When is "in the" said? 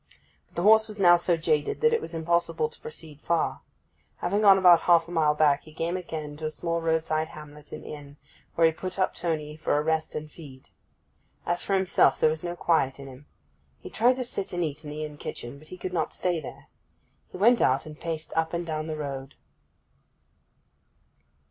14.83-15.05